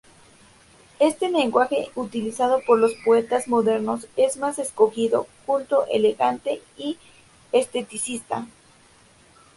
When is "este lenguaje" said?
0.97-1.91